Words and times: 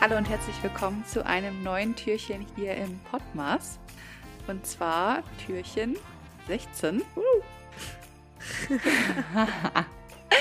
Hallo 0.00 0.16
und 0.16 0.28
herzlich 0.28 0.62
willkommen 0.62 1.04
zu 1.06 1.26
einem 1.26 1.64
neuen 1.64 1.96
Türchen 1.96 2.46
hier 2.54 2.76
im 2.76 3.00
Podmas. 3.10 3.80
Und 4.46 4.64
zwar 4.64 5.24
Türchen 5.44 5.98
16. 6.46 7.02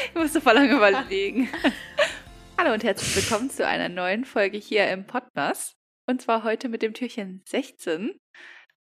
ich 0.09 0.15
musste 0.15 0.41
voll 0.41 0.53
lange 0.53 0.75
überlegen. 0.75 1.49
Hallo 2.55 2.71
und 2.71 2.83
herzlich 2.83 3.15
willkommen 3.15 3.49
zu 3.49 3.65
einer 3.65 3.89
neuen 3.89 4.25
Folge 4.25 4.59
hier 4.59 4.91
im 4.91 5.07
Podmas. 5.07 5.75
Und 6.05 6.21
zwar 6.21 6.43
heute 6.43 6.69
mit 6.69 6.83
dem 6.83 6.93
Türchen 6.93 7.41
16. 7.47 8.19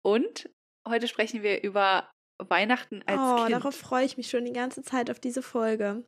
Und 0.02 0.48
heute 0.88 1.08
sprechen 1.08 1.42
wir 1.42 1.62
über 1.62 2.10
Weihnachten 2.38 3.02
als 3.04 3.20
oh, 3.20 3.36
Kind. 3.44 3.52
darauf 3.52 3.76
freue 3.76 4.06
ich 4.06 4.16
mich 4.16 4.30
schon 4.30 4.46
die 4.46 4.54
ganze 4.54 4.80
Zeit 4.82 5.10
auf 5.10 5.20
diese 5.20 5.42
Folge. 5.42 6.06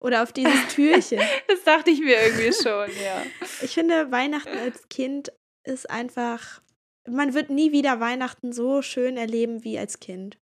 Oder 0.00 0.22
auf 0.22 0.32
dieses 0.32 0.74
Türchen. 0.74 1.20
das 1.48 1.64
dachte 1.64 1.90
ich 1.90 2.00
mir 2.00 2.20
irgendwie 2.22 2.52
schon, 2.52 2.88
ja. 3.02 3.22
Ich 3.62 3.74
finde, 3.74 4.10
Weihnachten 4.10 4.56
als 4.56 4.88
Kind 4.88 5.32
ist 5.64 5.88
einfach. 5.88 6.62
Man 7.08 7.34
wird 7.34 7.50
nie 7.50 7.72
wieder 7.72 8.00
Weihnachten 8.00 8.52
so 8.52 8.82
schön 8.82 9.16
erleben 9.16 9.64
wie 9.64 9.78
als 9.78 10.00
Kind. 10.00 10.38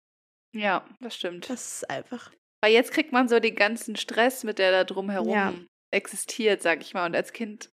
Ja, 0.55 0.85
das 1.01 1.17
stimmt. 1.17 1.49
Das 1.49 1.75
ist 1.75 1.91
einfach. 1.91 2.31
Weil 2.63 2.73
jetzt 2.73 2.93
kriegt 2.93 3.13
man 3.13 3.29
so 3.29 3.41
den 3.41 3.55
ganzen 3.55 3.97
Stress, 3.97 4.45
mit 4.45 4.59
der 4.59 4.71
da 4.73 4.85
drumherum 4.85 5.31
Ja. 5.33 5.55
existiert, 5.91 6.61
sag 6.63 6.83
ich 6.83 6.93
mal. 6.93 7.07
Und 7.07 7.17
als 7.17 7.33
Kind 7.33 7.71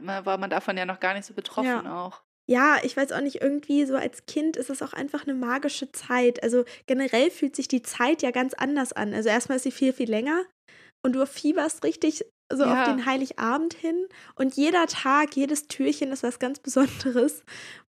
man, 0.00 0.24
war 0.26 0.38
man 0.38 0.50
davon 0.50 0.76
ja 0.76 0.86
noch 0.86 1.00
gar 1.00 1.14
nicht 1.14 1.26
so 1.26 1.34
betroffen 1.34 1.86
auch. 1.86 2.22
Ja, 2.46 2.78
ich 2.82 2.96
weiß 2.96 3.12
auch 3.12 3.20
nicht, 3.20 3.40
irgendwie 3.40 3.86
so 3.86 3.96
als 3.96 4.26
Kind 4.26 4.56
ist 4.56 4.68
es 4.68 4.82
auch 4.82 4.92
einfach 4.92 5.22
eine 5.22 5.34
magische 5.34 5.92
Zeit. 5.92 6.42
Also 6.42 6.64
generell 6.86 7.30
fühlt 7.30 7.56
sich 7.56 7.68
die 7.68 7.82
Zeit 7.82 8.22
ja 8.22 8.32
ganz 8.32 8.52
anders 8.54 8.92
an. 8.92 9.14
Also 9.14 9.30
erstmal 9.30 9.56
ist 9.56 9.62
sie 9.62 9.70
viel, 9.70 9.92
viel 9.92 10.10
länger 10.10 10.44
und 11.04 11.12
du 11.12 11.24
fieberst 11.26 11.84
richtig 11.84 12.24
so 12.52 12.64
Ja. 12.64 12.82
auf 12.82 12.88
den 12.88 13.06
Heiligabend 13.06 13.74
hin 13.74 14.06
und 14.34 14.54
jeder 14.56 14.86
Tag, 14.86 15.34
jedes 15.36 15.66
Türchen 15.66 16.12
ist 16.12 16.22
was 16.22 16.38
ganz 16.38 16.58
Besonderes. 16.60 17.42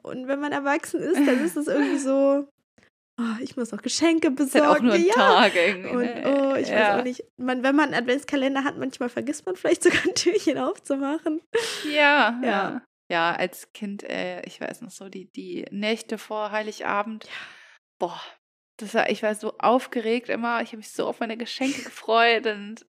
Und 0.03 0.27
wenn 0.27 0.39
man 0.39 0.51
erwachsen 0.51 1.01
ist, 1.01 1.17
dann 1.27 1.43
ist 1.43 1.57
es 1.57 1.67
irgendwie 1.67 1.97
so, 1.97 2.47
oh, 3.19 3.35
ich 3.41 3.57
muss 3.57 3.71
noch 3.71 3.81
Geschenke 3.81 4.27
Ist 4.27 4.39
halt 4.39 4.51
besorgen. 4.53 4.69
auch 4.69 4.81
nur 4.81 4.93
ein 4.93 5.05
ja. 5.05 5.13
Tag 5.13 5.55
irgendwie. 5.55 5.89
Und 5.89 6.03
ne? 6.03 6.51
oh, 6.53 6.55
ich 6.55 6.69
ja. 6.69 6.75
weiß 6.93 6.99
auch 6.99 7.03
nicht. 7.03 7.23
Man, 7.37 7.63
wenn 7.63 7.75
man 7.75 7.93
einen 7.93 8.01
Adventskalender 8.03 8.63
hat, 8.63 8.77
manchmal 8.77 9.09
vergisst 9.09 9.45
man 9.45 9.55
vielleicht 9.55 9.83
sogar 9.83 10.03
ein 10.05 10.15
Türchen 10.15 10.57
aufzumachen. 10.57 11.41
Ja, 11.91 12.39
Ja. 12.41 12.43
ja. 12.43 12.81
Ja, 13.11 13.35
als 13.35 13.71
Kind, 13.73 14.01
äh, 14.03 14.41
ich 14.47 14.59
weiß 14.59 14.81
noch 14.81 14.89
so, 14.89 15.09
die, 15.09 15.25
die 15.31 15.63
Nächte 15.69 16.17
vor 16.17 16.49
Heiligabend. 16.49 17.27
Boah, 17.99 18.19
das 18.77 18.93
war, 18.93 19.09
ich 19.09 19.23
war 19.23 19.33
so 19.35 19.57
aufgeregt 19.57 20.29
immer. 20.29 20.61
Ich 20.61 20.69
habe 20.69 20.77
mich 20.77 20.89
so 20.89 21.07
auf 21.07 21.19
meine 21.19 21.37
Geschenke 21.37 21.81
gefreut 21.83 22.45
und 22.47 22.85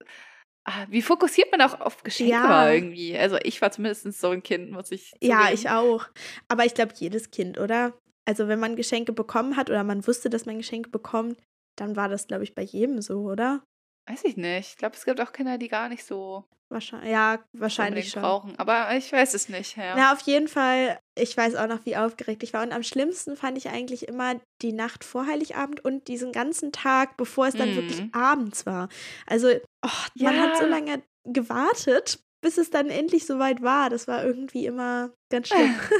ah, 0.64 0.86
wie 0.88 1.02
fokussiert 1.02 1.50
man 1.52 1.62
auch 1.62 1.80
auf 1.80 2.02
Geschenke 2.02 2.32
Ja. 2.32 2.70
irgendwie. 2.70 3.16
Also 3.16 3.36
ich 3.42 3.60
war 3.62 3.70
zumindest 3.70 4.12
so 4.20 4.30
ein 4.30 4.42
Kind, 4.42 4.70
muss 4.70 4.90
ich 4.90 5.12
Ja, 5.20 5.42
zugeben. 5.42 5.54
ich 5.54 5.70
auch. 5.70 6.06
Aber 6.48 6.64
ich 6.64 6.74
glaube, 6.74 6.92
jedes 6.96 7.30
Kind, 7.30 7.58
oder? 7.58 7.94
Also, 8.28 8.48
wenn 8.48 8.58
man 8.58 8.74
Geschenke 8.74 9.12
bekommen 9.12 9.56
hat 9.56 9.70
oder 9.70 9.84
man 9.84 10.04
wusste, 10.04 10.28
dass 10.28 10.46
man 10.46 10.58
Geschenke 10.58 10.90
bekommt, 10.90 11.40
dann 11.76 11.94
war 11.94 12.08
das, 12.08 12.26
glaube 12.26 12.42
ich, 12.42 12.56
bei 12.56 12.62
jedem 12.62 13.00
so, 13.00 13.20
oder? 13.20 13.62
Weiß 14.08 14.24
ich 14.24 14.36
nicht. 14.36 14.70
Ich 14.70 14.76
glaube, 14.76 14.94
es 14.96 15.04
gibt 15.04 15.20
auch 15.20 15.32
Kinder, 15.32 15.58
die 15.58 15.68
gar 15.68 15.88
nicht 15.88 16.04
so 16.04 16.44
Wahrscheinlich, 16.68 17.10
ja, 17.12 17.38
wahrscheinlich 17.52 18.10
schon. 18.10 18.22
brauchen. 18.22 18.58
Aber 18.58 18.94
ich 18.96 19.12
weiß 19.12 19.34
es 19.34 19.48
nicht. 19.48 19.76
Ja. 19.76 19.94
Na, 19.96 20.12
auf 20.12 20.20
jeden 20.22 20.48
Fall, 20.48 20.98
ich 21.16 21.36
weiß 21.36 21.54
auch 21.54 21.68
noch, 21.68 21.84
wie 21.86 21.96
aufgeregt 21.96 22.42
ich 22.42 22.52
war. 22.52 22.62
Und 22.64 22.72
am 22.72 22.82
schlimmsten 22.82 23.36
fand 23.36 23.56
ich 23.56 23.68
eigentlich 23.68 24.08
immer 24.08 24.34
die 24.62 24.72
Nacht 24.72 25.04
vor 25.04 25.26
Heiligabend 25.26 25.84
und 25.84 26.08
diesen 26.08 26.32
ganzen 26.32 26.72
Tag, 26.72 27.16
bevor 27.16 27.46
es 27.46 27.54
dann 27.54 27.70
Mhm. 27.70 27.76
wirklich 27.76 28.02
abends 28.12 28.66
war. 28.66 28.88
Also, 29.26 29.48
oh, 29.84 29.88
man 30.16 30.34
Ja. 30.34 30.42
hat 30.42 30.56
so 30.56 30.66
lange 30.66 31.02
gewartet, 31.24 32.18
bis 32.42 32.58
es 32.58 32.70
dann 32.70 32.90
endlich 32.90 33.26
soweit 33.26 33.62
war. 33.62 33.88
Das 33.90 34.08
war 34.08 34.24
irgendwie 34.24 34.66
immer 34.66 35.12
ganz 35.30 35.48
schlimm. 35.48 35.74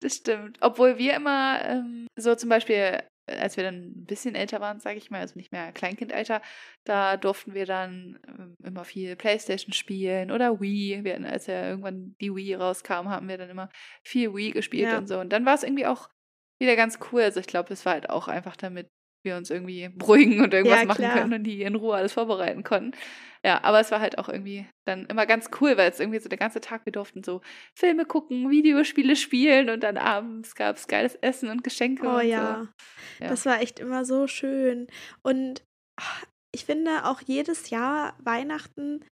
Das 0.00 0.16
stimmt. 0.16 0.58
Obwohl 0.60 0.98
wir 0.98 1.14
immer 1.14 1.60
ähm, 1.64 2.08
so 2.18 2.34
zum 2.34 2.48
Beispiel, 2.48 3.04
als 3.38 3.56
wir 3.56 3.64
dann 3.64 3.92
ein 3.92 4.04
bisschen 4.04 4.34
älter 4.34 4.60
waren, 4.60 4.80
sage 4.80 4.98
ich 4.98 5.10
mal, 5.10 5.20
also 5.20 5.36
nicht 5.36 5.52
mehr 5.52 5.72
Kleinkindalter, 5.72 6.42
da 6.84 7.16
durften 7.16 7.54
wir 7.54 7.66
dann 7.66 8.18
ähm, 8.28 8.56
immer 8.64 8.84
viel 8.84 9.16
Playstation 9.16 9.72
spielen 9.72 10.30
oder 10.30 10.60
Wii. 10.60 11.04
Wir 11.04 11.14
hatten, 11.14 11.24
als 11.24 11.46
ja 11.46 11.68
irgendwann 11.68 12.14
die 12.20 12.34
Wii 12.34 12.54
rauskam, 12.54 13.08
haben 13.08 13.28
wir 13.28 13.38
dann 13.38 13.50
immer 13.50 13.68
viel 14.04 14.34
Wii 14.34 14.50
gespielt 14.52 14.90
Ja. 14.90 14.98
und 14.98 15.06
so. 15.08 15.18
Und 15.20 15.30
dann 15.30 15.44
war 15.46 15.54
es 15.54 15.62
irgendwie 15.62 15.86
auch 15.86 16.08
wieder 16.60 16.76
ganz 16.76 16.98
cool. 17.12 17.22
Also 17.22 17.40
ich 17.40 17.46
glaube, 17.46 17.72
es 17.72 17.84
war 17.84 17.94
halt 17.94 18.10
auch 18.10 18.28
einfach 18.28 18.56
damit 18.56 18.88
wir 19.24 19.36
uns 19.36 19.50
irgendwie 19.50 19.88
beruhigen 19.88 20.40
und 20.40 20.52
irgendwas 20.52 20.80
Ja, 20.80 20.86
machen 20.86 21.08
können 21.10 21.32
und 21.34 21.44
die 21.44 21.62
in 21.62 21.74
Ruhe 21.74 21.96
alles 21.96 22.12
vorbereiten 22.12 22.62
konnten. 22.62 22.92
Ja, 23.44 23.64
aber 23.64 23.80
es 23.80 23.90
war 23.90 24.00
halt 24.00 24.18
auch 24.18 24.28
irgendwie 24.28 24.66
dann 24.86 25.06
immer 25.06 25.26
ganz 25.26 25.50
cool, 25.60 25.76
weil 25.76 25.90
es 25.90 25.98
irgendwie 25.98 26.20
so 26.20 26.28
der 26.28 26.38
ganze 26.38 26.60
Tag, 26.60 26.86
wir 26.86 26.92
durften 26.92 27.24
so 27.24 27.40
Filme 27.74 28.04
gucken, 28.04 28.50
Videospiele 28.50 29.16
spielen 29.16 29.68
und 29.68 29.82
dann 29.82 29.96
abends 29.96 30.54
gab 30.54 30.76
es 30.76 30.86
geiles 30.86 31.16
Essen 31.16 31.48
und 31.50 31.64
Geschenke 31.64 32.06
Oh 32.06 32.18
und 32.18 32.28
ja. 32.28 32.68
Ja. 33.20 33.28
das 33.28 33.44
war 33.44 33.60
echt 33.60 33.80
immer 33.80 34.04
so 34.04 34.28
schön. 34.28 34.86
Und 35.22 35.64
ah, 35.98 36.22
ich 36.54 36.66
finde 36.66 37.04
auch 37.04 37.20
jedes 37.20 37.70
Jahr 37.70 38.16
Weihnachten 38.22 39.04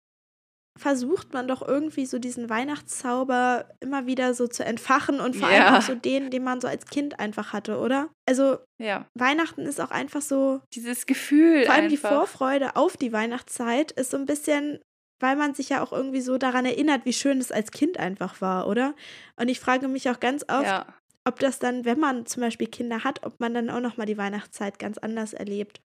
versucht 0.79 1.34
man 1.34 1.47
doch 1.47 1.62
irgendwie 1.67 2.06
so 2.06 2.19
diesen 2.19 2.50
Weihnachtszauber 2.50 3.69
immer 3.81 4.06
wieder 4.06 4.34
so 4.34 4.47
zu 4.47 4.63
entfachen 4.66 5.19
und 5.19 5.35
vor 5.35 5.47
allem 5.47 5.57
Ja. 5.62 5.78
auch 5.78 5.81
so 5.81 5.95
den, 5.95 6.31
den 6.31 6.44
man 6.44 6.62
so 6.62 6.67
als 6.67 6.85
Kind 6.85 7.19
einfach 7.19 7.53
hatte, 7.53 7.78
oder? 7.79 8.09
Also 8.28 8.53
so. 8.53 8.59
Ja, 8.81 9.06
Weihnachten 9.13 9.62
ist 9.62 9.79
auch 9.81 9.91
einfach 9.91 10.22
so, 10.22 10.62
dieses 10.73 11.06
Gefühl 11.06 11.66
vor 11.66 11.75
allem 11.75 11.89
die 11.89 11.95
einfach. 11.95 12.09
Vorfreude 12.09 12.75
auf 12.75 12.97
die 12.97 13.12
Weihnachtszeit 13.12 13.91
ist 13.91 14.12
so 14.12 14.18
ein 14.18 14.25
bisschen, 14.25 14.79
weil 15.22 15.35
man 15.35 15.53
sich 15.53 15.69
ja 15.69 15.84
auch 15.84 15.91
irgendwie 15.91 16.22
so 16.22 16.38
daran 16.38 16.66
erinnert, 16.66 17.06
wie 17.06 17.13
schön 17.13 17.39
es 17.39 17.51
als 17.51 17.72
Kind 17.72 18.00
einfach 18.00 18.39
war, 18.41 18.68
oder? 18.68 18.95
Und 19.35 19.50
ich 19.50 19.59
frage 19.59 19.88
mich 19.88 20.09
auch 20.09 20.19
ganz 20.19 20.44
oft, 20.47 20.63
Ja, 20.66 20.85
ob 21.28 21.39
das 21.39 21.59
dann, 21.59 21.84
wenn 21.85 22.00
man 22.00 22.25
zum 22.25 22.41
Beispiel 22.41 22.68
Kinder 22.68 23.03
hat, 23.03 23.25
ob 23.25 23.39
man 23.39 23.53
dann 23.53 23.69
auch 23.69 23.81
nochmal 23.81 24.07
die 24.07 24.18
Weihnachtszeit 24.18 24.79
ganz 24.79 24.97
anders 24.97 25.34
erlebt. 25.34 25.81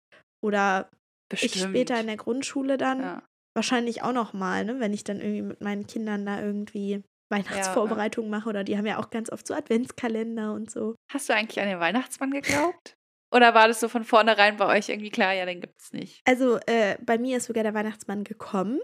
Oder 0.45 0.91
bestimmt. 1.31 1.55
ich 1.57 1.63
später 1.63 1.99
in 1.99 2.07
der 2.09 2.17
Grundschule 2.17 2.77
dann. 2.77 3.23
Wahrscheinlich 3.55 4.03
auch 4.03 4.13
nochmal, 4.13 4.65
ne, 4.65 4.81
wenn 4.81 4.93
ich 4.93 5.05
dann 5.05 5.21
irgendwie 5.21 5.43
mit 5.43 5.61
meinen 5.61 5.87
Kindern 5.87 6.25
da 6.27 6.41
irgendwie 6.41 7.03
Weihnachtsvorbereitungen 7.31 8.31
mache 8.31 8.49
oder 8.49 8.63
die 8.65 8.77
haben 8.77 8.87
ja 8.87 8.99
auch 8.99 9.11
ganz 9.11 9.31
oft 9.31 9.47
so 9.47 9.55
Adventskalender 9.55 10.53
und 10.53 10.71
so. 10.71 10.95
Hast 11.13 11.29
du 11.29 11.35
eigentlich 11.35 11.61
an 11.61 11.69
den 11.69 11.81
Weihnachtsmann 11.81 12.31
geglaubt? 12.31 12.97
Oder 13.35 13.55
war 13.55 13.69
das 13.69 13.81
so 13.81 13.89
von 13.89 14.05
vornherein 14.05 14.59
bei 14.59 14.67
euch 14.67 14.91
irgendwie 14.91 15.11
klar, 15.11 15.33
ja, 15.33 15.47
den 15.47 15.61
gibt 15.63 15.81
es 15.81 15.93
nicht? 15.93 16.21
Also 16.27 16.59
äh, 16.67 16.97
bei 17.01 17.17
mir 17.17 17.39
ist 17.39 17.47
sogar 17.47 17.63
der 17.63 17.73
Weihnachtsmann 17.75 18.25
gekommen. 18.25 18.81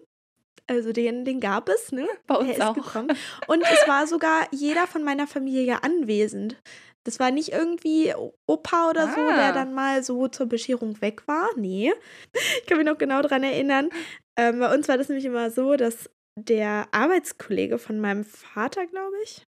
Also 0.66 0.92
den, 0.92 1.24
den 1.24 1.40
gab 1.40 1.68
es, 1.68 1.92
ne? 1.92 2.06
Bei 2.26 2.34
uns 2.36 2.50
ist 2.50 2.60
auch. 2.62 2.74
gekommen. 2.74 3.08
Und 3.46 3.62
es 3.62 3.88
war 3.88 4.06
sogar 4.06 4.46
jeder 4.50 4.86
von 4.86 5.02
meiner 5.02 5.26
Familie 5.26 5.82
anwesend. 5.82 6.56
Das 7.04 7.18
war 7.18 7.30
nicht 7.30 7.52
irgendwie 7.52 8.12
Opa 8.46 8.90
oder 8.90 9.06
so, 9.08 9.20
Ah. 9.20 9.36
der 9.36 9.52
dann 9.52 9.72
mal 9.72 10.02
so 10.02 10.28
zur 10.28 10.44
Bescherung 10.46 11.00
weg 11.00 11.26
war. 11.26 11.48
Nee. 11.56 11.92
Ich 12.60 12.66
kann 12.66 12.76
mich 12.78 12.86
noch 12.86 12.98
genau 12.98 13.22
daran 13.22 13.44
erinnern. 13.44 13.88
Ähm, 14.38 14.60
bei 14.60 14.72
uns 14.74 14.88
war 14.88 14.96
das 14.96 15.08
nämlich 15.08 15.24
immer 15.26 15.50
so, 15.50 15.76
dass 15.76 16.08
der 16.38 16.86
Arbeitskollege 16.92 17.78
von 17.78 17.98
meinem 18.00 18.24
Vater, 18.24 18.86
glaube 18.86 19.16
ich, 19.24 19.44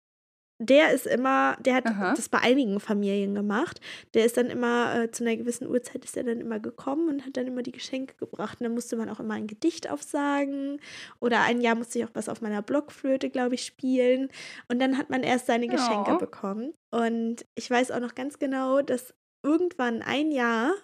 der 0.63 0.93
ist 0.93 1.07
immer, 1.07 1.57
der 1.61 1.75
hat 1.77 1.87
Aha. 1.87 2.13
das 2.15 2.29
bei 2.29 2.39
einigen 2.39 2.81
Familien 2.81 3.35
gemacht. 3.35 3.81
Der 4.13 4.27
ist 4.27 4.37
dann 4.37 4.49
immer, 4.51 4.95
äh, 4.95 5.11
zu 5.11 5.25
einer 5.25 5.35
gewissen 5.37 5.67
Uhrzeit 5.67 6.05
ist 6.05 6.19
er 6.19 6.25
dann 6.25 6.39
immer 6.39 6.61
gekommen 6.61 7.09
und 7.09 7.25
hat 7.25 7.39
dann 7.39 7.47
immer 7.47 7.63
die 7.63 7.73
Geschenke 7.73 8.15
gebracht. 8.17 8.61
Und 8.61 8.65
dann 8.65 8.75
musste 8.75 8.97
man 8.97 9.09
auch 9.09 9.21
immer 9.21 9.33
ein 9.35 9.47
Gedicht 9.47 9.89
aufsagen. 9.89 10.79
Oder 11.19 11.41
ein 11.45 11.63
Jahr 11.63 11.77
musste 11.77 11.99
ich 11.99 12.05
auch 12.05 12.11
was 12.13 12.29
auf 12.29 12.43
meiner 12.43 12.61
Blockflöte, 12.61 13.31
glaube 13.31 13.55
ich, 13.55 13.65
spielen. 13.65 14.29
Und 14.69 14.81
dann 14.81 14.99
hat 14.99 15.09
man 15.09 15.23
erst 15.23 15.47
seine 15.47 15.67
Geschenke 15.67 16.17
Oh. 16.17 16.19
bekommen. 16.19 16.75
Und 16.91 17.47
ich 17.55 17.71
weiß 17.71 17.91
auch 17.93 18.01
noch 18.01 18.15
ganz 18.15 18.39
genau, 18.39 18.83
dass 18.83 19.15
irgendwann 19.43 20.03
ein 20.03 20.31
Jahr, 20.31 20.75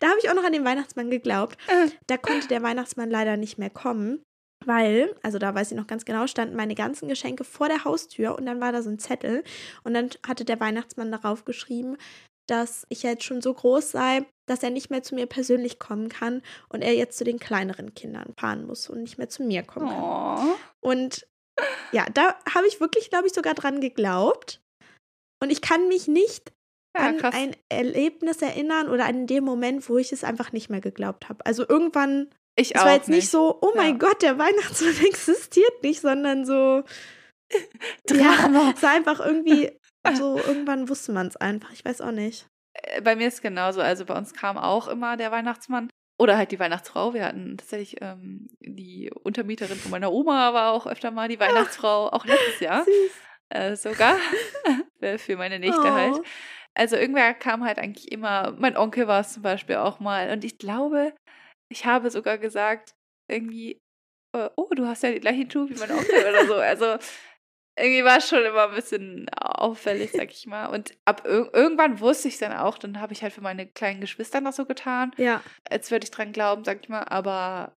da 0.00 0.08
habe 0.08 0.18
ich 0.22 0.30
auch 0.30 0.34
noch 0.34 0.44
an 0.44 0.52
den 0.52 0.64
Weihnachtsmann 0.64 1.10
geglaubt, 1.10 1.58
Äh. 1.68 1.88
da 2.06 2.16
konnte 2.16 2.48
der 2.48 2.62
Weihnachtsmann 2.62 3.10
leider 3.10 3.36
nicht 3.36 3.58
mehr 3.58 3.70
kommen. 3.70 4.22
Weil, 4.64 5.14
also 5.22 5.38
da 5.38 5.54
weiß 5.54 5.70
ich 5.70 5.76
noch 5.76 5.86
ganz 5.86 6.04
genau, 6.04 6.26
standen 6.26 6.56
meine 6.56 6.74
ganzen 6.74 7.08
Geschenke 7.08 7.44
vor 7.44 7.68
der 7.68 7.84
Haustür 7.84 8.36
und 8.36 8.44
dann 8.44 8.60
war 8.60 8.72
da 8.72 8.82
so 8.82 8.90
ein 8.90 8.98
Zettel 8.98 9.44
und 9.84 9.94
dann 9.94 10.10
hatte 10.26 10.44
der 10.44 10.58
Weihnachtsmann 10.58 11.12
darauf 11.12 11.44
geschrieben, 11.44 11.96
dass 12.48 12.84
ich 12.88 13.04
jetzt 13.04 13.22
schon 13.22 13.40
so 13.40 13.54
groß 13.54 13.92
sei, 13.92 14.26
dass 14.48 14.62
er 14.64 14.70
nicht 14.70 14.90
mehr 14.90 15.02
zu 15.02 15.14
mir 15.14 15.26
persönlich 15.26 15.78
kommen 15.78 16.08
kann 16.08 16.42
und 16.68 16.82
er 16.82 16.94
jetzt 16.94 17.18
zu 17.18 17.24
den 17.24 17.38
kleineren 17.38 17.94
Kindern 17.94 18.34
fahren 18.38 18.66
muss 18.66 18.88
und 18.88 19.02
nicht 19.02 19.16
mehr 19.16 19.28
zu 19.28 19.44
mir 19.44 19.62
kommen 19.62 19.88
kann. 19.88 20.02
Oh. 20.02 20.56
Und 20.80 21.26
ja, 21.92 22.06
da 22.12 22.36
habe 22.52 22.66
ich 22.66 22.80
wirklich, 22.80 23.10
glaube 23.10 23.28
ich, 23.28 23.34
sogar 23.34 23.54
dran 23.54 23.80
geglaubt. 23.80 24.60
Und 25.40 25.50
ich 25.50 25.62
kann 25.62 25.86
mich 25.88 26.08
nicht 26.08 26.52
Ja, 26.98 27.06
an 27.08 27.16
krass. 27.18 27.34
ein 27.34 27.56
Erlebnis 27.68 28.42
erinnern 28.42 28.88
oder 28.88 29.06
an 29.06 29.26
den 29.26 29.44
Moment, 29.44 29.88
wo 29.88 29.98
ich 29.98 30.12
es 30.12 30.24
einfach 30.24 30.52
nicht 30.52 30.68
mehr 30.70 30.80
geglaubt 30.80 31.28
habe. 31.28 31.44
Also 31.46 31.66
irgendwann, 31.68 32.28
ich 32.56 32.74
es 32.74 32.82
war 32.84 32.94
jetzt 32.94 33.08
nicht 33.08 33.28
so, 33.30 33.58
oh 33.60 33.72
mein 33.76 33.92
Ja. 33.92 33.98
Gott, 34.08 34.22
der 34.22 34.38
Weihnachtsmann 34.38 34.96
existiert 35.06 35.82
nicht, 35.82 36.00
sondern 36.00 36.44
so, 36.44 36.82
Drama. 38.06 38.72
es 38.76 38.82
war 38.82 38.90
einfach 38.90 39.20
irgendwie 39.24 39.70
so, 40.16 40.36
irgendwann 40.38 40.88
wusste 40.88 41.12
man 41.12 41.26
es 41.28 41.36
einfach. 41.36 41.72
Ich 41.72 41.84
weiß 41.84 42.00
auch 42.00 42.12
nicht. 42.12 42.46
Äh, 42.74 43.00
Bei 43.00 43.16
mir 43.16 43.28
ist 43.28 43.42
genauso. 43.42 43.80
Also 43.80 44.04
bei 44.04 44.14
uns 44.16 44.32
kam 44.34 44.56
auch 44.58 44.88
immer 44.88 45.16
der 45.16 45.30
Weihnachtsmann. 45.30 45.90
Oder 46.20 46.36
halt 46.36 46.50
die 46.50 46.58
Weihnachtsfrau. 46.58 47.14
Wir 47.14 47.24
hatten 47.26 47.56
tatsächlich 47.58 48.02
ähm, 48.02 48.48
die 48.60 49.08
Untermieterin 49.22 49.78
von 49.78 49.92
meiner 49.92 50.12
Oma 50.12 50.52
war 50.52 50.72
auch 50.72 50.86
öfter 50.88 51.12
mal 51.12 51.28
die 51.28 51.38
Weihnachtsfrau, 51.38 52.08
auch 52.08 52.24
letztes 52.24 52.58
Jahr. 52.60 52.84
Äh, 53.50 53.76
sogar. 53.76 54.16
Für 55.18 55.36
meine 55.36 55.58
Nichte 55.60 55.78
Oh. 55.80 55.84
halt. 55.90 56.16
Also 56.76 56.96
irgendwer 56.96 57.34
kam 57.34 57.64
halt 57.64 57.78
eigentlich 57.78 58.12
immer, 58.12 58.52
mein 58.52 58.76
Onkel 58.76 59.08
war 59.08 59.20
es 59.20 59.32
zum 59.32 59.42
Beispiel 59.42 59.76
auch 59.76 60.00
mal. 60.00 60.30
Und 60.30 60.44
ich 60.44 60.58
glaube, 60.58 61.14
ich 61.70 61.86
habe 61.86 62.10
sogar 62.10 62.38
gesagt, 62.38 62.94
irgendwie, 63.30 63.78
äh, 64.36 64.48
oh, 64.56 64.70
du 64.74 64.86
hast 64.86 65.02
ja 65.02 65.10
die 65.10 65.20
gleichen 65.20 65.50
Schuhe 65.50 65.68
wie 65.68 65.78
mein 65.78 65.90
Onkel 65.90 66.20
oder 66.20 66.46
so. 66.46 66.54
Also 66.54 66.98
irgendwie 67.78 68.04
war 68.04 68.18
es 68.18 68.28
schon 68.28 68.44
immer 68.44 68.68
ein 68.68 68.74
bisschen 68.74 69.28
auffällig, 69.30 70.12
sag 70.12 70.30
ich 70.30 70.46
mal. 70.46 70.66
Und 70.66 70.96
ab 71.04 71.22
ir 71.24 71.50
irgendwann 71.52 72.00
wusste 72.00 72.28
ich 72.28 72.34
es 72.34 72.40
dann 72.40 72.52
auch, 72.52 72.78
dann 72.78 73.00
habe 73.00 73.12
ich 73.12 73.22
halt 73.22 73.32
für 73.32 73.40
meine 73.40 73.66
kleinen 73.66 74.00
Geschwister 74.00 74.40
noch 74.40 74.52
so 74.52 74.64
getan, 74.66 75.12
Ja, 75.16 75.42
als 75.68 75.90
würde 75.90 76.04
ich 76.04 76.10
dran 76.10 76.32
glauben, 76.32 76.64
sag 76.64 76.80
ich 76.82 76.88
mal. 76.88 77.04
Aber 77.04 77.76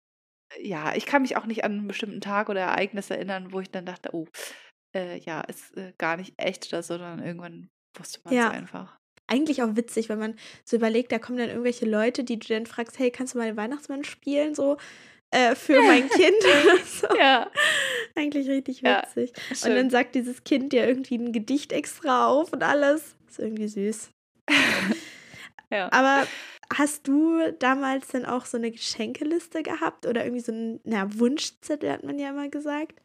ja, 0.58 0.94
ich 0.94 1.06
kann 1.06 1.22
mich 1.22 1.36
auch 1.36 1.46
nicht 1.46 1.64
an 1.64 1.72
einen 1.72 1.88
bestimmten 1.88 2.20
Tag 2.20 2.48
oder 2.48 2.60
Ereignis 2.60 3.10
erinnern, 3.10 3.52
wo 3.52 3.60
ich 3.60 3.70
dann 3.70 3.86
dachte, 3.86 4.10
oh, 4.12 4.26
äh, 4.96 5.18
ja, 5.18 5.42
ist 5.42 5.76
äh, 5.76 5.92
gar 5.98 6.16
nicht 6.16 6.34
echt 6.38 6.72
oder 6.72 6.82
so, 6.82 6.94
sondern 6.94 7.22
irgendwann 7.22 7.68
wusste 7.94 8.20
man 8.24 8.34
es 8.34 8.38
Ja. 8.38 8.50
einfach. 8.50 8.96
eigentlich 9.26 9.62
auch 9.62 9.76
witzig, 9.76 10.08
wenn 10.08 10.18
man 10.18 10.34
so 10.64 10.76
überlegt, 10.76 11.12
da 11.12 11.18
kommen 11.20 11.38
dann 11.38 11.50
irgendwelche 11.50 11.86
Leute, 11.86 12.24
die 12.24 12.38
du 12.38 12.48
dann 12.48 12.66
fragst, 12.66 12.98
hey, 12.98 13.10
kannst 13.12 13.34
du 13.34 13.38
mal 13.38 13.46
den 13.46 13.56
Weihnachtsmann 13.56 14.02
spielen, 14.02 14.56
so 14.56 14.76
äh, 15.30 15.54
für 15.54 15.80
mein 15.82 16.08
Kind? 16.08 16.34
so. 16.86 17.06
Ja, 17.16 17.48
Eigentlich 18.16 18.48
richtig 18.48 18.80
Ja, 18.80 19.02
witzig. 19.04 19.32
und 19.50 19.56
schön. 19.56 19.76
dann 19.76 19.90
sagt 19.90 20.16
dieses 20.16 20.42
Kind 20.42 20.72
dir 20.72 20.86
irgendwie 20.88 21.16
ein 21.16 21.32
Gedicht 21.32 21.72
extra 21.72 22.26
auf 22.26 22.52
und 22.52 22.64
alles. 22.64 23.14
Ist 23.28 23.38
irgendwie 23.38 23.68
süß. 23.68 24.10
ja. 25.70 25.88
Aber 25.92 26.26
hast 26.74 27.06
du 27.06 27.52
damals 27.60 28.08
dann 28.08 28.24
auch 28.24 28.44
so 28.46 28.56
eine 28.56 28.70
Geschenkeliste 28.72 29.62
gehabt 29.62 30.06
oder 30.06 30.24
irgendwie 30.24 30.42
so 30.42 30.52
ein 30.52 30.80
na, 30.84 31.06
Wunschzettel, 31.18 31.90
hat 31.92 32.02
man 32.02 32.18
ja 32.18 32.30
immer 32.30 32.48
gesagt? 32.48 33.00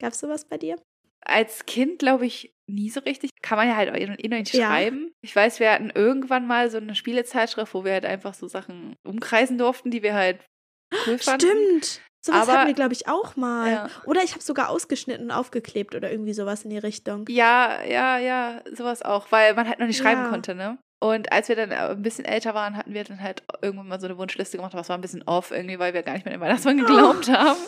Gab 0.00 0.12
es 0.12 0.20
sowas 0.20 0.44
bei 0.44 0.58
dir? 0.58 0.76
Als 1.20 1.66
Kind 1.66 2.00
glaube 2.00 2.26
ich 2.26 2.52
nie 2.68 2.90
so 2.90 3.00
richtig. 3.00 3.30
Kann 3.42 3.58
man 3.58 3.68
ja 3.68 3.76
halt 3.76 3.90
auch 3.90 3.94
eh 3.96 4.06
noch 4.06 4.16
nicht 4.38 4.54
Ja. 4.54 4.68
schreiben. 4.68 5.12
Ich 5.22 5.34
weiß, 5.34 5.60
wir 5.60 5.72
hatten 5.72 5.90
irgendwann 5.94 6.46
mal 6.46 6.70
so 6.70 6.76
eine 6.78 6.94
Spielezeitschrift, 6.94 7.74
wo 7.74 7.84
wir 7.84 7.92
halt 7.92 8.06
einfach 8.06 8.34
so 8.34 8.46
Sachen 8.48 8.94
umkreisen 9.06 9.58
durften, 9.58 9.90
die 9.90 10.02
wir 10.02 10.14
halt 10.14 10.44
cool 11.06 11.18
fanden. 11.18 11.46
Stimmt. 11.46 12.00
Sowas 12.24 12.48
Aber- 12.48 12.58
hatten 12.58 12.66
wir, 12.68 12.74
glaube 12.74 12.92
ich, 12.94 13.06
auch 13.08 13.36
mal. 13.36 13.70
Ja. 13.70 13.90
Oder 14.04 14.22
ich 14.24 14.32
habe 14.32 14.42
sogar 14.42 14.70
ausgeschnitten 14.70 15.26
und 15.26 15.30
aufgeklebt 15.30 15.94
oder 15.94 16.10
irgendwie 16.10 16.34
sowas 16.34 16.64
in 16.64 16.70
die 16.70 16.78
Richtung. 16.78 17.24
Ja, 17.28 17.82
ja, 17.84 18.18
ja, 18.18 18.60
sowas 18.72 19.02
auch, 19.02 19.30
weil 19.30 19.54
man 19.54 19.68
halt 19.68 19.78
noch 19.78 19.86
nicht 19.86 19.98
schreiben 19.98 20.22
Ja. 20.22 20.28
konnte, 20.28 20.54
ne? 20.54 20.78
Und 21.00 21.30
als 21.32 21.48
wir 21.48 21.54
dann 21.54 21.70
äh, 21.70 21.76
ein 21.76 22.02
bisschen 22.02 22.24
älter 22.24 22.54
waren, 22.54 22.76
hatten 22.76 22.92
wir 22.92 23.04
dann 23.04 23.22
halt 23.22 23.42
irgendwann 23.62 23.88
mal 23.88 24.00
so 24.00 24.06
eine 24.06 24.18
Wunschliste 24.18 24.56
gemacht, 24.56 24.74
aber 24.74 24.80
es 24.80 24.88
war 24.88 24.98
ein 24.98 25.00
bisschen 25.00 25.22
off 25.22 25.52
irgendwie, 25.52 25.78
weil 25.78 25.94
wir 25.94 26.02
gar 26.02 26.14
nicht 26.14 26.24
mehr 26.24 26.34
an 26.34 26.40
den 26.40 26.46
Weihnachtsmann 26.46 26.78
geglaubt 26.86 27.28
haben. 27.28 27.60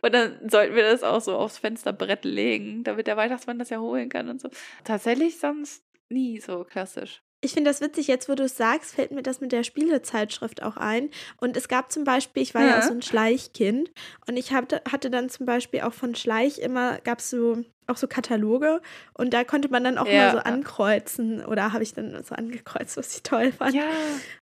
Und 0.00 0.14
dann 0.14 0.48
sollten 0.48 0.74
wir 0.74 0.84
das 0.84 1.02
auch 1.02 1.20
so 1.20 1.36
aufs 1.36 1.58
Fensterbrett 1.58 2.24
legen, 2.24 2.82
damit 2.84 3.06
der 3.06 3.18
Weihnachtsmann 3.18 3.58
das 3.58 3.68
ja 3.68 3.78
holen 3.78 4.08
kann 4.08 4.28
und 4.30 4.40
so. 4.40 4.48
Tatsächlich 4.84 5.38
sonst 5.38 5.84
nie 6.08 6.40
so 6.40 6.64
klassisch. 6.64 7.22
Ich 7.42 7.52
finde 7.54 7.70
das 7.70 7.80
witzig, 7.80 8.06
jetzt 8.06 8.28
wo 8.28 8.34
du 8.34 8.44
es 8.44 8.56
sagst, 8.58 8.94
fällt 8.94 9.12
mir 9.12 9.22
das 9.22 9.40
mit 9.40 9.50
der 9.52 9.62
Spielezeitschrift 9.64 10.62
auch 10.62 10.76
ein. 10.76 11.08
Und 11.40 11.56
es 11.56 11.68
gab 11.68 11.90
zum 11.90 12.04
Beispiel, 12.04 12.42
ich 12.42 12.54
war 12.54 12.62
ja, 12.62 12.68
Ja. 12.72 12.78
auch 12.78 12.82
so 12.82 12.92
ein 12.92 13.00
Schleichkind 13.02 13.90
und 14.28 14.36
ich 14.36 14.52
hatte, 14.52 14.82
hatte 14.90 15.10
dann 15.10 15.30
zum 15.30 15.46
Beispiel 15.46 15.80
auch 15.80 15.94
von 15.94 16.14
Schleich 16.14 16.58
immer, 16.58 16.98
gab 17.00 17.20
es 17.20 17.30
so 17.30 17.64
auch 17.86 17.96
so 17.96 18.06
Kataloge 18.06 18.80
und 19.14 19.32
da 19.34 19.42
konnte 19.42 19.68
man 19.68 19.82
dann 19.82 19.98
auch 19.98 20.06
Ja. 20.06 20.12
mal 20.26 20.30
so 20.30 20.38
ankreuzen 20.38 21.44
oder 21.44 21.72
habe 21.72 21.82
ich 21.82 21.92
dann 21.94 22.22
so 22.22 22.34
angekreuzt, 22.34 22.96
was 22.96 23.16
ich 23.16 23.22
toll 23.22 23.50
fand. 23.52 23.74
Ja, 23.74 23.90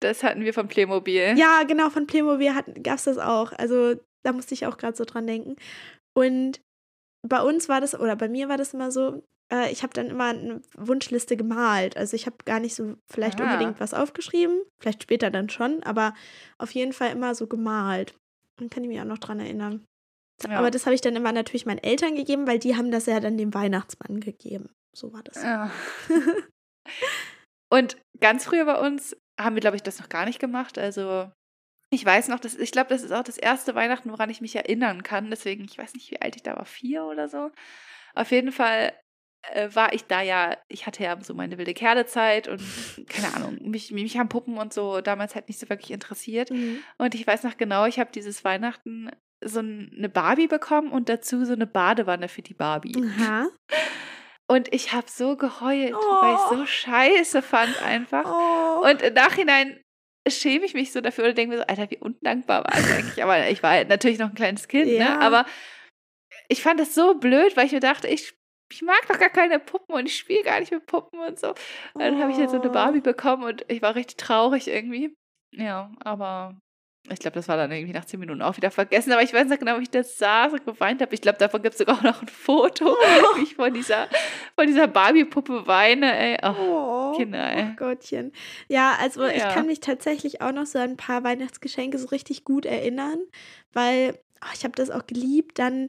das 0.01 0.23
hatten 0.23 0.41
wir 0.44 0.53
von 0.53 0.67
Playmobil. 0.67 1.35
Ja, 1.38 1.63
genau, 1.67 1.89
von 1.89 2.07
Playmobil 2.07 2.51
gab 2.83 2.95
es 2.97 3.05
das 3.05 3.17
auch. 3.19 3.53
Also 3.53 3.94
da 4.23 4.33
musste 4.33 4.53
ich 4.53 4.65
auch 4.65 4.77
gerade 4.77 4.97
so 4.97 5.05
dran 5.05 5.27
denken. 5.27 5.55
Und 6.13 6.59
bei 7.21 7.41
uns 7.41 7.69
war 7.69 7.79
das, 7.79 7.97
oder 7.97 8.15
bei 8.15 8.27
mir 8.27 8.49
war 8.49 8.57
das 8.57 8.73
immer 8.73 8.91
so, 8.91 9.23
äh, 9.51 9.71
ich 9.71 9.83
habe 9.83 9.94
dann 9.94 10.07
immer 10.07 10.25
eine 10.29 10.61
Wunschliste 10.75 11.38
gemalt. 11.38 11.95
Also 11.97 12.15
ich 12.15 12.25
habe 12.25 12.38
gar 12.45 12.59
nicht 12.59 12.75
so 12.75 12.95
vielleicht 13.11 13.39
Ah. 13.41 13.45
unbedingt 13.45 13.79
was 13.79 13.94
aufgeschrieben, 13.94 14.61
vielleicht 14.79 15.03
später 15.03 15.29
dann 15.31 15.49
schon, 15.49 15.83
aber 15.83 16.13
auf 16.57 16.71
jeden 16.71 16.94
Fall 16.94 17.11
immer 17.11 17.35
so 17.35 17.47
gemalt. 17.47 18.15
Dann 18.57 18.69
kann 18.69 18.83
ich 18.83 18.89
mich 18.89 18.99
auch 18.99 19.05
noch 19.05 19.19
dran 19.19 19.39
erinnern. 19.39 19.85
Ja. 20.47 20.59
Aber 20.59 20.69
das 20.71 20.85
habe 20.85 20.94
ich 20.95 21.01
dann 21.01 21.15
immer 21.15 21.31
natürlich 21.31 21.65
meinen 21.65 21.83
Eltern 21.83 22.15
gegeben, 22.15 22.45
weil 22.47 22.59
die 22.59 22.75
haben 22.75 22.91
das 22.91 23.05
ja 23.07 23.19
dann 23.19 23.38
dem 23.38 23.53
Weihnachtsmann 23.53 24.19
gegeben. 24.19 24.69
So 24.95 25.13
war 25.13 25.23
das. 25.23 25.41
Ja. 25.44 25.71
Und 27.69 27.97
ganz 28.19 28.45
früher 28.45 28.65
bei 28.65 28.79
uns 28.79 29.15
haben 29.39 29.55
wir, 29.55 29.61
glaube 29.61 29.75
ich, 29.75 29.83
das 29.83 29.99
noch 29.99 30.09
gar 30.09 30.25
nicht 30.25 30.39
gemacht. 30.39 30.77
Also 30.77 31.29
ich 31.89 32.03
weiß 32.05 32.27
noch, 32.29 32.39
dass, 32.39 32.55
ich 32.55 32.71
glaube, 32.71 32.89
das 32.89 33.03
ist 33.03 33.11
auch 33.11 33.23
das 33.23 33.38
erste 33.38 33.75
Weihnachten, 33.75 34.11
woran 34.11 34.29
ich 34.29 34.41
mich 34.41 34.55
erinnern 34.55 35.03
kann. 35.03 35.29
Deswegen, 35.29 35.65
ich 35.65 35.77
weiß 35.77 35.94
nicht, 35.94 36.11
wie 36.11 36.21
alt 36.21 36.35
ich 36.35 36.44
da 36.44 36.55
war, 36.55 36.65
vier 36.65 37.03
oder 37.05 37.29
so. 37.29 37.51
Auf 38.15 38.31
jeden 38.31 38.51
Fall 38.51 38.94
äh, 39.54 39.69
war 39.74 39.94
ich 39.94 40.06
da 40.06 40.22
ja, 40.22 40.57
ich 40.68 40.86
hatte 40.86 41.04
ja 41.04 41.18
so 41.22 41.34
meine 41.34 41.57
wilde 41.57 41.74
Kerlezeit 41.74 42.48
und 42.48 42.62
keine 43.07 43.34
Ahnung, 43.36 43.57
mich, 43.62 43.92
mich 43.92 44.18
haben 44.18 44.30
Puppen 44.30 44.57
und 44.57 44.74
so 44.74 45.01
damals 45.01 45.36
halt 45.36 45.48
nicht 45.48 45.60
so 45.60 45.69
wirklich 45.69 45.92
interessiert. 45.92 46.51
Mhm. 46.51 46.80
Und 46.98 47.16
ich 47.16 47.25
weiß 47.25 47.44
noch 47.44 47.57
genau, 47.57 47.86
ich 47.86 48.00
habe 48.00 48.12
dieses 48.13 48.44
Weihnachten 48.44 49.10
so 49.44 49.60
ein- 49.60 49.94
eine 49.95 50.10
Barbie 50.10 50.48
bekommen 50.48 50.92
und 50.92 51.10
dazu 51.10 51.45
so 51.45 51.54
eine 51.54 51.68
Badewanne 51.68 52.28
für 52.28 52.42
die 52.42 52.56
Barbie. 52.56 52.94
Aha. 52.98 53.48
Und 54.50 54.74
ich 54.74 54.94
habe 54.94 55.07
so 55.10 55.36
geheult, 55.36 55.92
weil 55.94 56.33
ich 56.36 56.40
Oh. 56.51 56.56
so 56.56 56.66
scheiße 56.66 57.42
fand 57.42 57.81
einfach. 57.83 58.24
Oh. 58.25 58.88
Und 58.90 59.01
im 59.01 59.13
Nachhinein 59.13 59.78
schäme 60.25 60.63
ich 60.63 60.74
mich 60.74 60.94
so 60.94 61.01
dafür 61.01 61.25
oder 61.25 61.33
denke 61.33 61.54
mir 61.56 61.62
so, 61.62 61.68
Alter, 61.68 61.92
wie 61.92 61.98
undankbar 61.98 62.63
war 62.63 62.80
ich 62.80 62.86
eigentlich. 62.94 63.22
Aber 63.22 63.50
ich 63.50 63.62
war 63.62 63.72
halt 63.72 63.90
natürlich 63.90 64.19
noch 64.19 64.30
ein 64.30 64.36
kleines 64.36 64.69
Kind, 64.69 64.88
Ja. 64.90 65.18
ne? 65.18 65.19
Aber 65.19 65.45
ich 66.48 66.62
fand 66.63 66.80
das 66.80 66.95
so 66.95 67.16
blöd, 67.16 67.57
weil 67.57 67.66
ich 67.66 67.74
mir 67.74 67.81
dachte, 67.81 68.07
ich, 68.07 68.37
ich 68.72 68.81
mag 68.81 69.02
doch 69.08 69.18
gar 69.19 69.30
keine 69.30 69.60
Puppen 69.60 69.96
und 69.96 70.06
ich 70.06 70.18
spiele 70.18 70.44
gar 70.44 70.60
nicht 70.60 70.72
mit 70.72 70.86
Puppen 70.86 71.19
und 71.19 71.40
so. 71.40 71.50
Und 71.50 72.02
dann 72.02 72.19
habe 72.22 72.31
ich 72.31 72.38
jetzt 72.38 72.52
so 72.52 72.60
eine 72.60 72.69
Oh. 72.69 72.74
Barbie 72.74 73.02
bekommen 73.02 73.44
und 73.44 73.66
ich 73.68 73.81
war 73.81 73.96
richtig 73.96 74.18
traurig 74.18 74.68
irgendwie. 74.68 75.16
Ja, 75.52 75.92
aber 76.04 76.56
ich 77.10 77.19
glaube, 77.19 77.36
das 77.36 77.48
war 77.48 77.56
dann 77.56 77.72
irgendwie 77.72 77.94
nach 77.94 78.04
zehn 78.04 78.19
Minuten 78.19 78.42
auch 78.42 78.58
wieder 78.58 78.69
vergessen. 78.69 79.14
Aber 79.14 79.24
ich 79.24 79.34
weiß 79.34 79.48
noch 79.48 79.58
genau, 79.58 79.78
wie 79.80 79.84
ich 79.84 79.90
das 79.90 80.18
saß 80.18 80.52
und 80.52 80.66
geweint 80.66 81.02
habe. 81.02 81.16
Ich 81.16 81.22
glaube, 81.22 81.38
davon 81.38 81.62
gibt 81.62 81.74
es 81.75 81.80
sogar 81.80 81.98
auch 82.00 82.02
noch 82.04 82.22
ein 82.22 82.28
Foto, 82.28 82.86
wie 83.38 83.44
ich 83.44 83.56
von 83.56 83.74
dieser, 83.74 84.10
von 84.56 84.68
dieser 84.68 84.88
Barbie-Puppe 84.88 85.66
weine, 85.68 86.14
ey. 86.18 86.38
Oh, 86.44 87.14
Oh, 87.14 87.14
Kinder, 87.16 87.50
ey. 87.50 87.69
Oh 87.71 87.76
Gottchen. 87.78 88.33
Ja, 88.68 88.97
also 89.00 89.26
ich 89.26 89.38
Ja. 89.38 89.54
kann 89.54 89.68
mich 89.68 89.80
tatsächlich 89.80 90.42
auch 90.42 90.52
noch 90.52 90.66
so 90.66 90.80
an 90.80 90.92
ein 90.92 90.97
paar 90.97 91.24
Weihnachtsgeschenke 91.24 91.97
so 91.97 92.07
richtig 92.09 92.44
gut 92.44 92.66
erinnern, 92.66 93.19
weil 93.71 94.19
oh, 94.44 94.50
ich 94.54 94.66
habe 94.66 94.76
das 94.76 94.90
auch 94.92 95.07
geliebt, 95.07 95.59
dann 95.59 95.88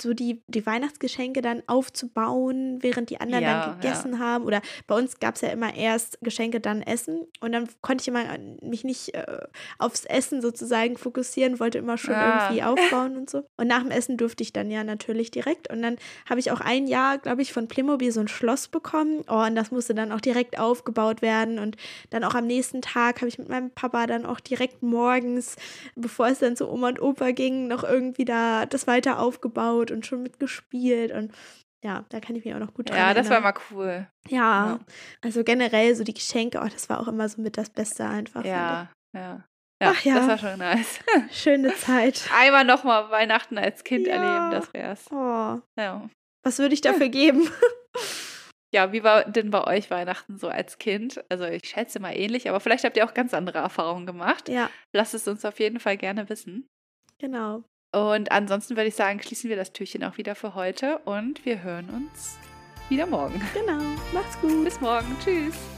so 0.00 0.14
die, 0.14 0.42
die 0.48 0.64
Weihnachtsgeschenke 0.66 1.40
dann 1.42 1.62
aufzubauen, 1.66 2.78
während 2.82 3.10
die 3.10 3.20
anderen 3.20 3.42
Ja, 3.44 3.66
dann 3.66 3.80
gegessen 3.80 4.18
haben. 4.18 4.44
Oder 4.44 4.62
bei 4.86 4.96
uns 4.96 5.18
gab 5.20 5.34
es 5.36 5.40
ja 5.42 5.48
immer 5.50 5.74
erst 5.74 6.18
Geschenke, 6.20 6.60
dann 6.60 6.82
Essen. 6.82 7.26
Und 7.40 7.52
dann 7.52 7.68
konnte 7.80 8.02
ich 8.02 8.08
immer 8.08 8.28
an- 8.28 8.58
mich 8.62 8.84
nicht 8.84 9.14
äh, 9.14 9.24
aufs 9.78 10.04
Essen 10.04 10.40
sozusagen 10.42 10.96
fokussieren, 10.96 11.60
wollte 11.60 11.78
immer 11.78 11.98
schon 11.98 12.14
Ah. 12.14 12.48
irgendwie 12.50 12.62
aufbauen 12.64 13.16
und 13.16 13.30
so. 13.30 13.44
Und 13.56 13.66
nach 13.68 13.82
dem 13.82 13.90
Essen 13.90 14.16
durfte 14.16 14.42
ich 14.42 14.52
dann 14.52 14.70
ja 14.70 14.84
natürlich 14.84 15.30
direkt. 15.30 15.70
Und 15.70 15.82
dann 15.82 15.96
habe 16.28 16.40
ich 16.40 16.50
auch 16.50 16.60
ein 16.60 16.86
Jahr, 16.86 17.18
glaube 17.18 17.42
ich, 17.42 17.52
von 17.52 17.68
Playmobil 17.68 18.10
so 18.12 18.20
ein 18.20 18.28
Schloss 18.28 18.68
bekommen. 18.68 19.22
Oh, 19.28 19.44
und 19.46 19.54
das 19.54 19.70
musste 19.70 19.94
dann 19.94 20.12
auch 20.12 20.20
direkt 20.20 20.58
aufgebaut 20.58 21.22
werden. 21.22 21.58
Und 21.58 21.76
dann 22.10 22.24
auch 22.24 22.34
am 22.34 22.46
nächsten 22.46 22.82
Tag 22.82 23.16
habe 23.20 23.28
ich 23.28 23.38
mit 23.38 23.48
meinem 23.48 23.70
Papa 23.70 24.06
dann 24.06 24.26
auch 24.26 24.40
direkt 24.40 24.82
morgens, 24.82 25.56
bevor 25.94 26.28
es 26.28 26.38
dann 26.38 26.56
zu 26.56 26.68
Oma 26.70 26.88
und 26.88 27.00
Opa 27.02 27.30
ging, 27.32 27.68
noch 27.68 27.84
irgendwie 27.84 28.24
da 28.24 28.66
das 28.66 28.86
weiter 28.86 29.20
aufgebaut 29.20 29.77
und 29.90 30.04
schon 30.06 30.22
mitgespielt. 30.22 31.12
Und 31.12 31.32
ja, 31.84 32.04
da 32.08 32.20
kann 32.20 32.34
ich 32.36 32.44
mich 32.44 32.54
auch 32.54 32.58
noch 32.58 32.74
gut 32.74 32.90
dran 32.90 32.98
Ja, 32.98 33.14
das 33.14 33.30
war 33.30 33.40
mal 33.40 33.54
cool. 33.70 34.06
Ja, 34.28 34.38
Ja. 34.66 34.80
also 35.22 35.44
generell 35.44 35.94
so 35.94 36.02
die 36.04 36.14
Geschenke, 36.14 36.60
oh, 36.62 36.68
das 36.68 36.88
war 36.88 37.00
auch 37.00 37.08
immer 37.08 37.28
so 37.28 37.40
mit 37.40 37.56
das 37.56 37.70
Beste 37.70 38.04
einfach. 38.06 38.44
Ja, 38.44 38.90
ja. 39.14 39.44
Ja, 39.80 39.92
Ach 39.94 40.04
ja. 40.04 40.14
das 40.16 40.26
war 40.26 40.38
schon 40.38 40.58
nice. 40.58 40.98
Schöne 41.30 41.72
Zeit. 41.76 42.28
Einmal 42.36 42.64
nochmal 42.64 43.10
Weihnachten 43.12 43.56
als 43.58 43.84
Kind 43.84 44.08
Ja. 44.08 44.14
erleben, 44.14 44.50
das 44.50 44.72
wär's. 44.74 45.06
Oh, 45.12 45.60
Ja. 45.78 46.10
was 46.44 46.58
würde 46.58 46.74
ich 46.74 46.80
dafür 46.80 47.08
geben? 47.08 47.48
Ja, 48.74 48.92
wie 48.92 49.02
war 49.02 49.24
denn 49.24 49.50
bei 49.50 49.64
euch 49.64 49.90
Weihnachten 49.90 50.36
so 50.36 50.48
als 50.48 50.76
Kind? 50.76 51.24
Also 51.30 51.44
ich 51.46 51.66
schätze 51.66 52.00
mal 52.00 52.12
ähnlich, 52.14 52.50
aber 52.50 52.60
vielleicht 52.60 52.84
habt 52.84 52.98
ihr 52.98 53.06
auch 53.06 53.14
ganz 53.14 53.32
andere 53.32 53.58
Erfahrungen 53.60 54.04
gemacht. 54.04 54.50
ja, 54.50 54.68
Lasst 54.94 55.14
es 55.14 55.26
uns 55.26 55.42
auf 55.46 55.58
jeden 55.58 55.80
Fall 55.80 55.96
gerne 55.96 56.28
wissen. 56.28 56.66
genau. 57.18 57.64
Und 57.92 58.30
ansonsten 58.32 58.76
würde 58.76 58.88
ich 58.88 58.94
sagen, 58.94 59.20
schließen 59.22 59.48
wir 59.48 59.56
das 59.56 59.72
Türchen 59.72 60.04
auch 60.04 60.18
wieder 60.18 60.34
für 60.34 60.54
heute 60.54 60.98
und 60.98 61.44
wir 61.44 61.62
hören 61.62 61.88
uns 61.90 62.38
wieder 62.88 63.06
morgen. 63.06 63.40
Genau. 63.54 63.82
Macht's 64.12 64.38
gut. 64.40 64.64
Bis 64.64 64.80
morgen. 64.80 65.16
Tschüss. 65.22 65.77